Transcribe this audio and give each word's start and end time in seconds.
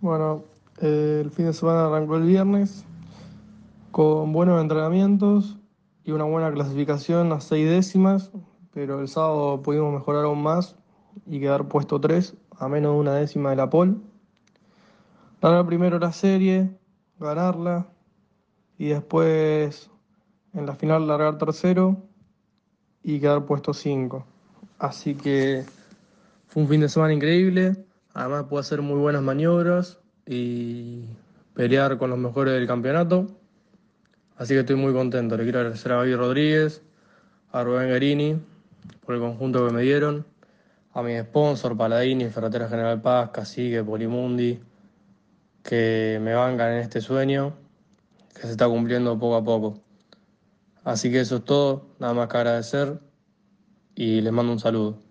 Bueno, 0.00 0.44
el 0.80 1.30
fin 1.30 1.44
de 1.44 1.52
semana 1.52 1.84
arrancó 1.84 2.16
el 2.16 2.22
viernes 2.22 2.86
con 3.90 4.32
buenos 4.32 4.58
entrenamientos 4.62 5.58
y 6.04 6.12
una 6.12 6.24
buena 6.24 6.50
clasificación 6.50 7.30
a 7.32 7.40
seis 7.42 7.68
décimas, 7.68 8.30
pero 8.72 9.02
el 9.02 9.08
sábado 9.08 9.60
pudimos 9.60 9.92
mejorar 9.92 10.24
aún 10.24 10.42
más 10.42 10.74
y 11.26 11.38
quedar 11.38 11.68
puesto 11.68 12.00
3 12.00 12.34
a 12.56 12.66
menos 12.66 12.94
de 12.94 12.98
una 12.98 13.14
décima 13.14 13.50
de 13.50 13.56
la 13.56 13.68
pole. 13.68 13.96
Ganar 15.42 15.66
primero 15.66 15.98
la 15.98 16.12
serie, 16.12 16.70
ganarla 17.18 17.86
y 18.78 18.86
después 18.86 19.90
en 20.54 20.64
la 20.64 20.76
final 20.76 21.08
largar 21.08 21.36
tercero 21.36 21.98
y 23.02 23.20
quedar 23.20 23.44
puesto 23.44 23.74
5. 23.74 24.24
Así 24.78 25.14
que 25.14 25.62
fue 26.46 26.62
un 26.62 26.70
fin 26.70 26.80
de 26.80 26.88
semana 26.88 27.12
increíble. 27.12 27.89
Además 28.14 28.44
pude 28.44 28.60
hacer 28.60 28.82
muy 28.82 28.98
buenas 28.98 29.22
maniobras 29.22 29.98
y 30.26 31.04
pelear 31.54 31.98
con 31.98 32.10
los 32.10 32.18
mejores 32.18 32.54
del 32.54 32.66
campeonato. 32.66 33.26
Así 34.36 34.54
que 34.54 34.60
estoy 34.60 34.76
muy 34.76 34.92
contento. 34.92 35.36
Le 35.36 35.44
quiero 35.44 35.60
agradecer 35.60 35.92
a 35.92 35.96
Gaby 35.96 36.14
Rodríguez, 36.14 36.82
a 37.52 37.62
Rubén 37.62 37.90
Garini 37.90 38.40
por 39.04 39.14
el 39.14 39.20
conjunto 39.20 39.66
que 39.66 39.72
me 39.72 39.82
dieron, 39.82 40.24
a 40.92 41.02
mi 41.02 41.18
sponsor, 41.18 41.76
Paladini, 41.76 42.26
Ferretera 42.26 42.68
General 42.68 43.00
Paz, 43.00 43.30
Cacique, 43.30 43.82
Polimundi, 43.82 44.60
que 45.62 46.18
me 46.22 46.34
bancan 46.34 46.72
en 46.72 46.78
este 46.78 47.00
sueño 47.00 47.54
que 48.34 48.42
se 48.42 48.52
está 48.52 48.66
cumpliendo 48.66 49.18
poco 49.18 49.36
a 49.36 49.44
poco. 49.44 49.80
Así 50.84 51.10
que 51.10 51.20
eso 51.20 51.36
es 51.36 51.44
todo, 51.44 51.86
nada 51.98 52.14
más 52.14 52.28
que 52.28 52.36
agradecer 52.38 53.00
y 53.94 54.20
les 54.20 54.32
mando 54.32 54.52
un 54.52 54.58
saludo. 54.58 55.09